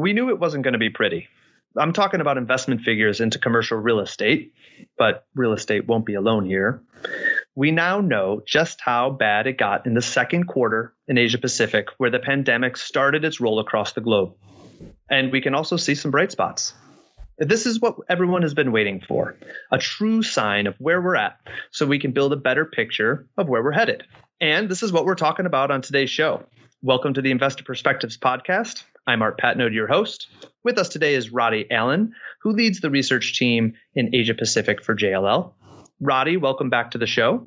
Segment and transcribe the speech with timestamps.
[0.00, 1.28] we knew it wasn't going to be pretty.
[1.76, 4.52] I'm talking about investment figures into commercial real estate,
[4.96, 6.82] but real estate won't be alone here.
[7.54, 11.88] We now know just how bad it got in the second quarter in Asia Pacific,
[11.98, 14.34] where the pandemic started its roll across the globe.
[15.10, 16.72] And we can also see some bright spots.
[17.36, 19.36] This is what everyone has been waiting for
[19.70, 21.38] a true sign of where we're at,
[21.70, 24.04] so we can build a better picture of where we're headed.
[24.40, 26.44] And this is what we're talking about on today's show.
[26.82, 28.84] Welcome to the Investor Perspectives Podcast.
[29.08, 30.28] I'm Art Patnode, your host.
[30.64, 32.12] With us today is Roddy Allen,
[32.42, 35.54] who leads the research team in Asia Pacific for JLL.
[35.98, 37.46] Roddy, welcome back to the show.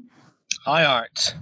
[0.66, 1.36] Hi, Art.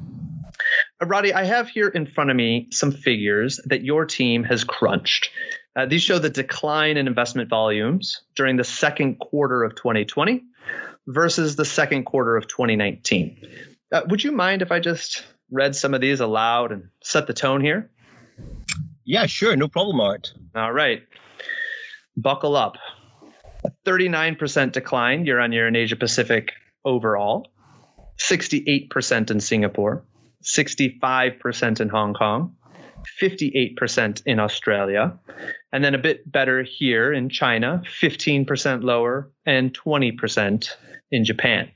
[1.01, 4.65] Uh, Roddy, I have here in front of me some figures that your team has
[4.65, 5.29] crunched.
[5.77, 10.43] Uh, these show the decline in investment volumes during the second quarter of 2020
[11.07, 13.37] versus the second quarter of 2019.
[13.93, 17.33] Uh, would you mind if I just read some of these aloud and set the
[17.33, 17.89] tone here?
[19.09, 19.55] Yeah, sure.
[19.55, 20.31] No problem, Art.
[20.53, 21.01] All right.
[22.15, 22.75] Buckle up.
[23.65, 26.51] A 39% decline year on year in Asia Pacific
[26.85, 27.47] overall,
[28.19, 30.05] 68% in Singapore,
[30.43, 32.55] 65% in Hong Kong,
[33.19, 35.17] 58% in Australia,
[35.73, 40.69] and then a bit better here in China, 15% lower, and 20%
[41.09, 41.71] in Japan.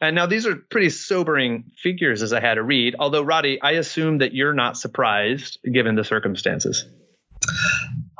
[0.00, 2.96] And now these are pretty sobering figures as I had to read.
[2.98, 6.86] Although, Roddy, I assume that you're not surprised given the circumstances.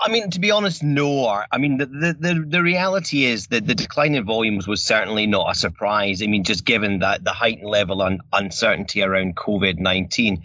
[0.03, 1.27] I mean, to be honest, no.
[1.27, 5.51] I mean, the, the, the, reality is that the decline in volumes was certainly not
[5.51, 6.23] a surprise.
[6.23, 10.43] I mean, just given that the heightened level of uncertainty around COVID 19.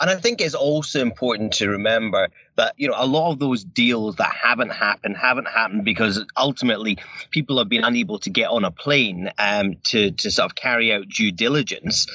[0.00, 3.62] And I think it's also important to remember that, you know, a lot of those
[3.62, 6.98] deals that haven't happened haven't happened because ultimately
[7.30, 10.92] people have been unable to get on a plane um, to, to sort of carry
[10.92, 12.06] out due diligence.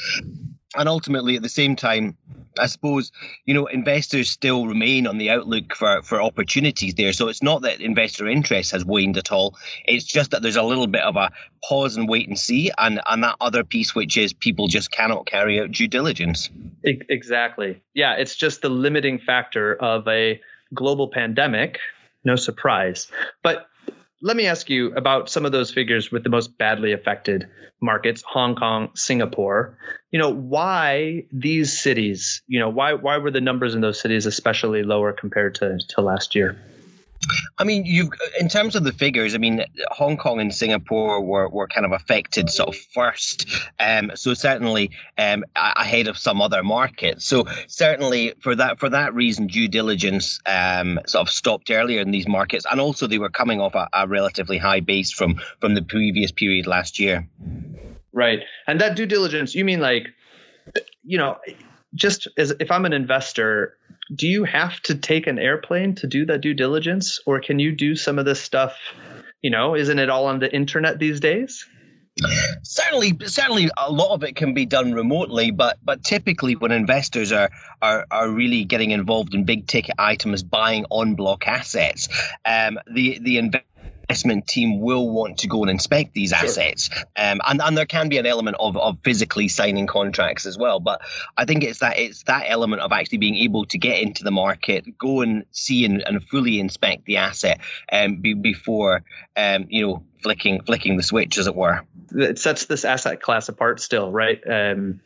[0.75, 2.15] And ultimately, at the same time,
[2.59, 3.11] I suppose
[3.45, 7.13] you know investors still remain on the outlook for for opportunities there.
[7.13, 9.55] So it's not that investor interest has waned at all.
[9.85, 11.31] It's just that there's a little bit of a
[11.63, 15.25] pause and wait and see, and and that other piece which is people just cannot
[15.25, 16.49] carry out due diligence.
[16.83, 17.81] Exactly.
[17.93, 20.39] Yeah, it's just the limiting factor of a
[20.73, 21.79] global pandemic.
[22.25, 23.07] No surprise.
[23.43, 23.68] But
[24.21, 27.47] let me ask you about some of those figures with the most badly affected
[27.81, 29.77] markets hong kong singapore.
[30.11, 34.25] You know why these cities you know why why were the numbers in those cities
[34.25, 36.57] especially lower compared to to last year
[37.57, 38.09] I mean, you've
[38.39, 41.91] in terms of the figures, I mean, Hong Kong and Singapore were, were kind of
[41.91, 43.47] affected sort of first,
[43.79, 47.25] um, so certainly um, ahead of some other markets.
[47.25, 52.11] So certainly for that for that reason, due diligence um, sort of stopped earlier in
[52.11, 55.75] these markets, and also they were coming off a, a relatively high base from from
[55.75, 57.27] the previous period last year.
[58.13, 60.07] Right, and that due diligence, you mean like,
[61.03, 61.37] you know,
[61.95, 63.77] just as if I'm an investor
[64.13, 67.19] do you have to take an airplane to do that due diligence?
[67.25, 68.77] Or can you do some of this stuff
[69.41, 71.65] you know isn't it all on the internet these days?
[72.63, 77.31] Certainly certainly a lot of it can be done remotely but but typically when investors
[77.31, 77.49] are
[77.81, 82.09] are, are really getting involved in big ticket items buying en bloc assets
[82.45, 83.37] um, the the
[84.09, 86.39] investment team will want to go and inspect these sure.
[86.39, 86.89] assets.
[87.15, 90.79] Um, and, and there can be an element of, of physically signing contracts as well.
[90.79, 91.01] But
[91.37, 94.31] I think it's that it's that element of actually being able to get into the
[94.31, 97.59] market, go and see and, and fully inspect the asset
[97.91, 99.03] um, be, before
[99.37, 101.81] um, you know flicking flicking the switch, as it were.
[102.11, 104.41] It sets this asset class apart still, right?
[104.49, 105.01] Um,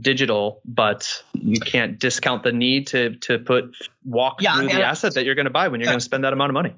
[0.00, 4.76] digital, but you can't discount the need to to put walk yeah, through I mean,
[4.76, 5.92] the asset that you're going to buy when you're yeah.
[5.92, 6.74] going to spend that amount of money.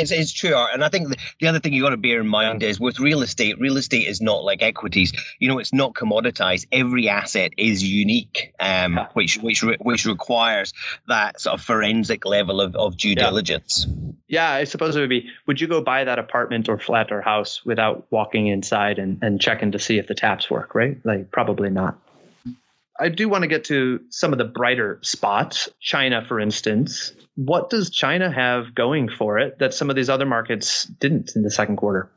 [0.00, 1.08] It's, it's true, and I think
[1.40, 4.06] the other thing you got to bear in mind is with real estate, real estate
[4.08, 5.12] is not like equities.
[5.38, 6.66] You know, it's not commoditized.
[6.72, 9.08] Every asset is unique, um, yeah.
[9.14, 10.72] which which which requires
[11.08, 13.14] that sort of forensic level of, of due yeah.
[13.14, 13.86] diligence.
[14.26, 15.28] Yeah, I suppose it would be.
[15.46, 19.40] Would you go buy that apartment or flat or house without walking inside and, and
[19.40, 20.74] checking to see if the taps work?
[20.74, 20.98] Right?
[21.04, 21.98] Like probably not.
[22.98, 25.68] I do want to get to some of the brighter spots.
[25.80, 30.26] China, for instance, what does China have going for it that some of these other
[30.26, 32.08] markets didn't in the second quarter?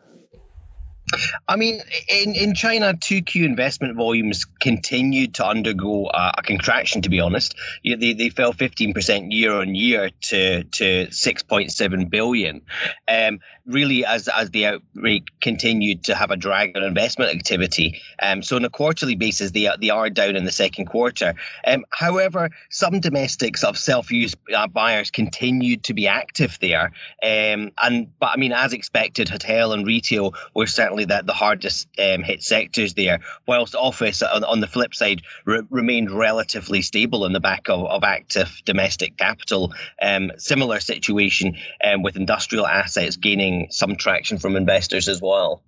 [1.47, 7.09] I mean, in, in China, 2Q investment volumes continued to undergo a, a contraction, to
[7.09, 7.55] be honest.
[7.83, 12.61] They, they fell 15% year on year to, to 6.7 billion.
[13.07, 18.01] Um, really, as, as the outbreak continued to have a drag on investment activity.
[18.21, 21.35] Um, so, on a quarterly basis, they, they are down in the second quarter.
[21.65, 26.91] Um, however, some domestics of self use uh, buyers continued to be active there.
[27.23, 31.33] Um, and But I mean, as expected, hotel and retail were certainly certainly the, the
[31.33, 36.81] hardest um, hit sectors there, whilst office on, on the flip side re- remained relatively
[36.81, 39.73] stable on the back of, of active domestic capital.
[40.01, 45.61] Um, similar situation um, with industrial assets gaining some traction from investors as well.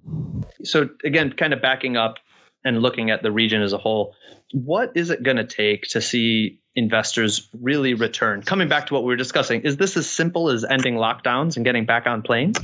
[0.63, 2.17] So again, kind of backing up
[2.65, 4.15] and looking at the region as a whole,
[4.51, 8.41] what is it going to take to see investors really return?
[8.41, 11.63] Coming back to what we were discussing, is this as simple as ending lockdowns and
[11.63, 12.57] getting back on planes?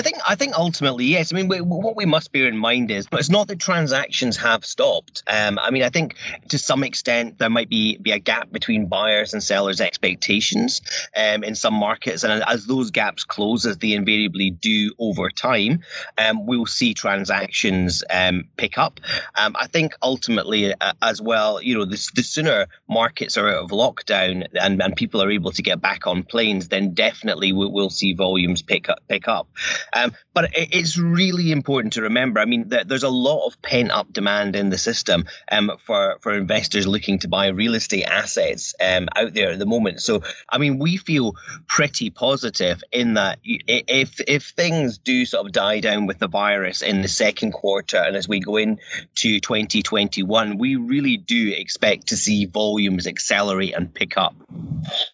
[0.00, 1.30] I think I think ultimately yes.
[1.30, 4.34] I mean, we, what we must bear in mind is, but it's not that transactions
[4.38, 5.22] have stopped.
[5.26, 6.16] Um, I mean, I think
[6.48, 10.80] to some extent there might be be a gap between buyers and sellers' expectations
[11.14, 15.80] um, in some markets, and as those gaps close, as they invariably do over time,
[16.16, 19.00] um, we'll see transactions um, pick up.
[19.36, 23.64] Um, I think ultimately uh, as well, you know, the, the sooner markets are out
[23.64, 27.70] of lockdown and, and people are able to get back on planes, then definitely we'll,
[27.70, 29.46] we'll see volumes pick up pick up.
[29.92, 32.40] Um, but it's really important to remember.
[32.40, 36.32] I mean, there's a lot of pent up demand in the system um, for for
[36.32, 40.00] investors looking to buy real estate assets um, out there at the moment.
[40.02, 41.34] So, I mean, we feel
[41.66, 46.82] pretty positive in that if if things do sort of die down with the virus
[46.82, 52.16] in the second quarter and as we go into 2021, we really do expect to
[52.16, 54.34] see volumes accelerate and pick up.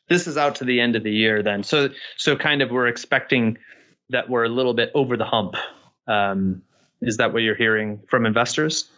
[0.08, 1.62] This is out to the end of the year, then.
[1.62, 3.58] So, so kind of we're expecting
[4.10, 5.54] that we're a little bit over the hump.
[6.06, 6.62] Um,
[7.02, 8.88] is that what you're hearing from investors?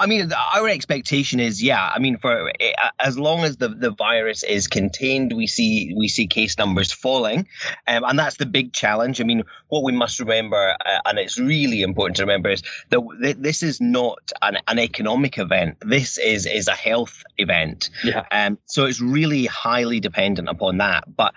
[0.00, 1.90] I mean, our expectation is, yeah.
[1.94, 6.08] I mean, for eh, as long as the, the virus is contained, we see we
[6.08, 7.46] see case numbers falling,
[7.86, 9.20] um, and that's the big challenge.
[9.20, 13.36] I mean, what we must remember, uh, and it's really important to remember, is that
[13.38, 15.76] this is not an, an economic event.
[15.80, 17.90] This is is a health event.
[18.02, 18.24] Yeah.
[18.32, 18.58] Um.
[18.66, 21.04] So it's really highly dependent upon that.
[21.16, 21.34] But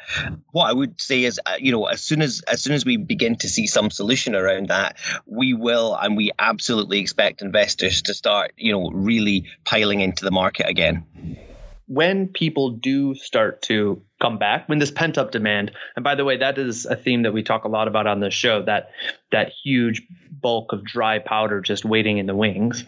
[0.52, 2.98] what I would say is, uh, you know, as soon as as soon as we
[2.98, 8.16] begin to see some solution around that, we will, and we absolutely expect investors to
[8.16, 11.06] start you know, really piling into the market again.
[11.88, 16.26] When people do start to come back, when this pent up demand, and by the
[16.26, 18.92] way, that is a theme that we talk a lot about on the show that
[19.32, 22.84] that huge bulk of dry powder just waiting in the wings.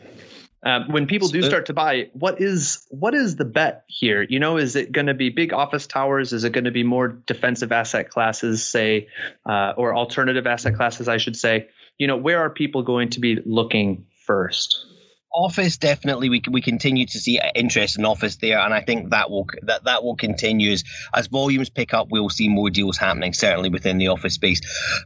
[0.62, 4.24] Um, when people do start to buy, what is what is the bet here?
[4.24, 6.34] You know, is it going to be big office towers?
[6.34, 9.08] Is it going to be more defensive asset classes, say,
[9.46, 11.70] uh, or alternative asset classes, I should say?
[11.98, 14.86] You know, where are people going to be looking first?
[15.32, 19.30] Office definitely we we continue to see interest in office there and i think that
[19.30, 20.84] will that that will continue as,
[21.14, 24.62] as volumes pick up we'll see more deals happening certainly within the office space.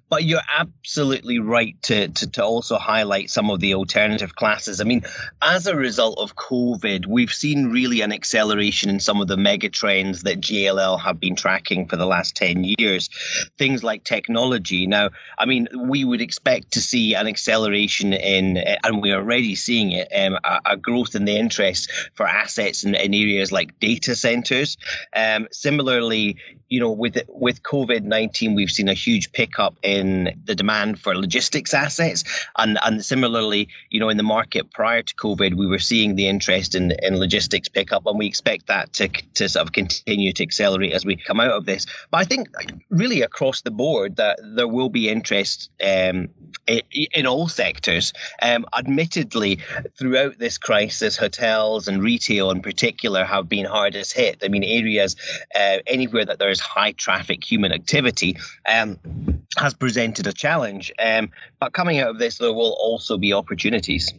[0.10, 4.82] But you're absolutely right to, to to also highlight some of the alternative classes.
[4.82, 5.04] I mean
[5.42, 9.70] as a result of covid we've seen really an acceleration in some of the mega
[9.70, 13.10] trends that jll have been tracking for the last 10 years.
[13.58, 14.88] Things like technology.
[14.88, 19.92] Now i mean we would expect to see an acceleration in and we're already seeing
[19.92, 24.16] it um, a, a, growth in the interest for assets in, in areas like data
[24.16, 24.78] centers.
[25.16, 26.38] Um, similarly,
[26.74, 31.16] you know, with with COVID nineteen, we've seen a huge pickup in the demand for
[31.16, 32.24] logistics assets,
[32.58, 36.28] and and similarly, you know, in the market prior to COVID, we were seeing the
[36.28, 40.34] interest in in logistics pick up, and we expect that to to sort of continue
[40.34, 41.86] to accelerate as we come out of this.
[42.10, 42.50] But I think
[42.90, 46.28] really across the board that there will be interest um,
[46.66, 46.82] in,
[47.14, 48.14] in all sectors.
[48.42, 49.60] Um, admittedly,
[50.00, 54.40] throughout this crisis, hotels and retail in particular have been hardest hit.
[54.44, 55.16] I mean, areas
[55.54, 58.38] uh, anywhere that there's high traffic human activity.
[58.68, 58.98] Um,
[59.58, 60.92] has presented a challenge.
[60.98, 61.30] Um,
[61.60, 64.12] but coming out of this, there will also be opportunities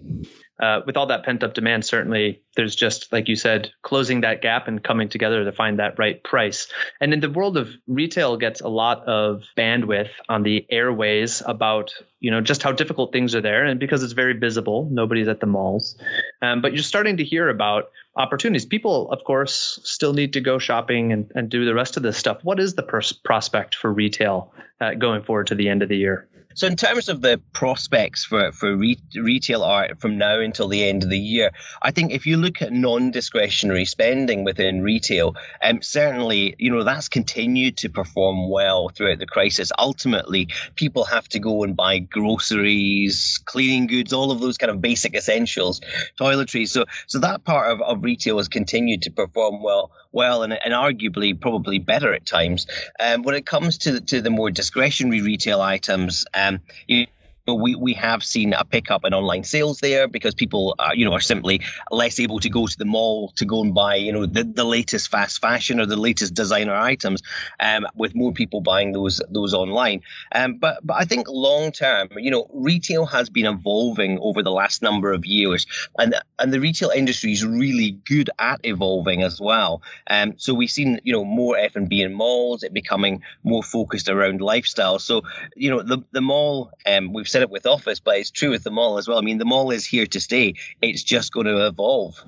[0.60, 4.40] uh, with all that pent up demand, certainly there's just, like you said, closing that
[4.40, 6.68] gap and coming together to find that right price.
[7.00, 11.92] And in the world of retail, gets a lot of bandwidth on the airways about,
[12.20, 13.64] you know, just how difficult things are there.
[13.64, 15.96] And because it's very visible, nobody's at the malls.
[16.40, 18.66] Um, but you're starting to hear about opportunities.
[18.66, 22.16] People, of course, still need to go shopping and, and do the rest of this
[22.16, 22.38] stuff.
[22.42, 25.96] What is the pers- prospect for retail uh, going forward to the end of the
[25.96, 26.28] year?
[26.54, 30.84] So, in terms of the prospects for for re- retail Art from now until the
[30.84, 31.50] end of the year,
[31.82, 37.08] I think if you look at non-discretionary spending within retail, um, certainly you know that's
[37.08, 39.72] continued to perform well throughout the crisis.
[39.78, 44.80] Ultimately, people have to go and buy groceries, cleaning goods, all of those kind of
[44.80, 45.80] basic essentials,
[46.20, 46.68] toiletries.
[46.68, 50.72] So, so that part of, of retail has continued to perform well well and, and
[50.72, 52.66] arguably probably better at times.
[53.00, 57.06] Um, when it comes to to the more discretionary retail items, Um, you
[57.52, 61.12] we, we have seen a pickup in online sales there because people are, you know
[61.12, 61.60] are simply
[61.90, 64.64] less able to go to the mall to go and buy you know the, the
[64.64, 67.22] latest fast fashion or the latest designer items
[67.60, 70.00] um, with more people buying those those online.
[70.34, 74.52] Um, but but I think long term you know retail has been evolving over the
[74.52, 75.66] last number of years
[75.98, 79.82] and and the retail industry is really good at evolving as well.
[80.08, 84.40] Um, so we've seen you know more F&B in malls it becoming more focused around
[84.40, 84.98] lifestyle.
[84.98, 85.22] So
[85.56, 88.62] you know the the mall um, we've said it with office, but it's true with
[88.62, 89.18] the mall as well.
[89.18, 90.54] I mean, the mall is here to stay.
[90.80, 92.22] It's just going to evolve.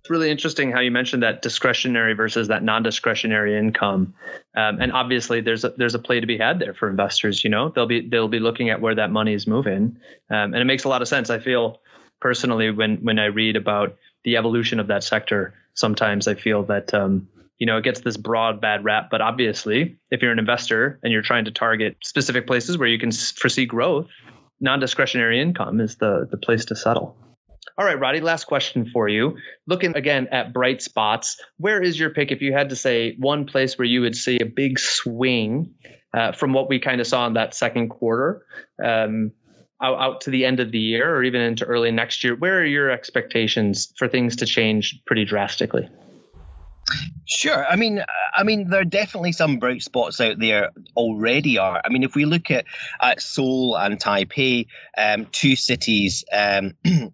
[0.00, 4.14] It's really interesting how you mentioned that discretionary versus that non-discretionary income,
[4.56, 7.44] um, and obviously there's a, there's a play to be had there for investors.
[7.44, 10.56] You know, they'll be they'll be looking at where that money is moving, um, and
[10.56, 11.30] it makes a lot of sense.
[11.30, 11.80] I feel
[12.20, 16.92] personally when when I read about the evolution of that sector, sometimes I feel that
[16.92, 17.28] um,
[17.58, 19.08] you know, it gets this broad bad rap.
[19.10, 22.98] But obviously, if you're an investor and you're trying to target specific places where you
[22.98, 24.06] can foresee growth,
[24.60, 27.16] non-discretionary income is the the place to settle.
[27.78, 29.36] All right, Roddy, last question for you.
[29.66, 33.46] Looking again at bright spots, where is your pick if you had to say one
[33.46, 35.72] place where you would see a big swing
[36.12, 38.44] uh, from what we kind of saw in that second quarter
[38.84, 39.32] um,
[39.82, 42.36] out, out to the end of the year or even into early next year?
[42.36, 45.88] Where are your expectations for things to change pretty drastically?
[47.24, 47.66] Sure.
[47.66, 51.58] I mean, I mean, there are definitely some bright spots out there already.
[51.58, 52.64] Are I mean, if we look at
[53.00, 56.24] at Seoul and Taipei, um, two cities.
[56.32, 56.74] Um,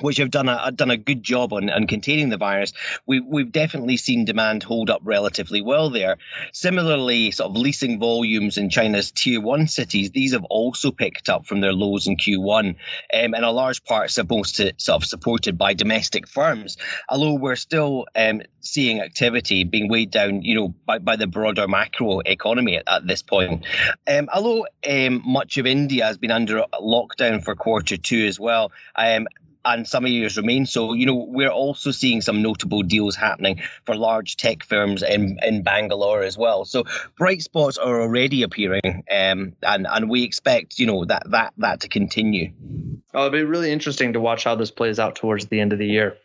[0.00, 2.72] which have done a done a good job on, on containing the virus,
[3.06, 6.16] we, we've definitely seen demand hold up relatively well there.
[6.52, 11.46] Similarly, sort of leasing volumes in China's tier one cities, these have also picked up
[11.46, 12.76] from their lows in Q1, um,
[13.12, 16.76] and a large part supposed to sort of supported by domestic firms.
[17.08, 21.66] Although we're still um, seeing activity being weighed down, you know, by, by the broader
[21.68, 23.64] macro economy at, at this point.
[24.06, 28.72] Um, although um, much of India has been under lockdown for quarter two as well,
[28.96, 29.26] um,
[29.64, 30.92] and some areas remain so.
[30.92, 35.62] You know, we're also seeing some notable deals happening for large tech firms in, in
[35.62, 36.64] Bangalore as well.
[36.64, 36.84] So
[37.16, 41.80] bright spots are already appearing, um, and and we expect you know that that that
[41.80, 42.52] to continue.
[43.12, 45.78] Oh, it'll be really interesting to watch how this plays out towards the end of
[45.78, 46.16] the year.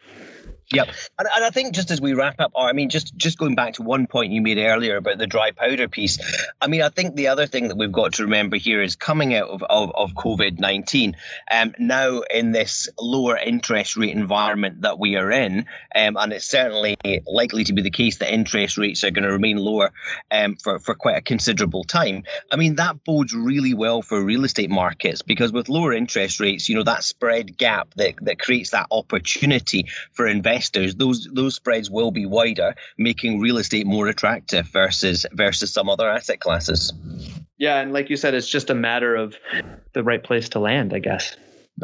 [0.71, 0.87] Yep,
[1.19, 3.75] and, and I think just as we wrap up, I mean, just just going back
[3.75, 6.17] to one point you made earlier about the dry powder piece.
[6.59, 9.35] I mean, I think the other thing that we've got to remember here is coming
[9.35, 11.17] out of of, of COVID nineteen,
[11.51, 16.47] um, now in this lower interest rate environment that we are in, um, and it's
[16.47, 19.91] certainly likely to be the case that interest rates are going to remain lower,
[20.31, 22.23] um, for for quite a considerable time.
[22.51, 26.67] I mean, that bodes really well for real estate markets because with lower interest rates,
[26.67, 31.55] you know, that spread gap that that creates that opportunity for investors investors, those those
[31.55, 36.93] spreads will be wider, making real estate more attractive versus versus some other asset classes.
[37.57, 39.35] Yeah, and like you said, it's just a matter of
[39.93, 41.35] the right place to land, I guess.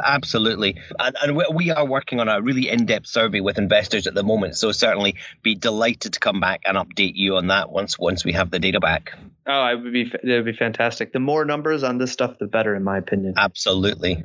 [0.01, 0.77] Absolutely.
[0.99, 4.23] And, and we are working on a really in depth survey with investors at the
[4.23, 4.55] moment.
[4.55, 8.31] So certainly be delighted to come back and update you on that once once we
[8.31, 9.11] have the data back.
[9.45, 11.11] Oh, it would be it would be fantastic.
[11.11, 13.33] The more numbers on this stuff, the better, in my opinion.
[13.37, 14.23] Absolutely.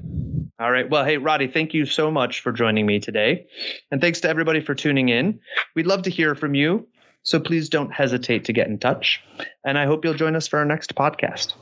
[0.59, 0.89] All right.
[0.89, 3.47] Well, hey, Roddy, thank you so much for joining me today.
[3.91, 5.39] And thanks to everybody for tuning in.
[5.75, 6.89] We'd love to hear from you.
[7.25, 9.21] So please don't hesitate to get in touch.
[9.65, 11.55] And I hope you'll join us for our next podcast.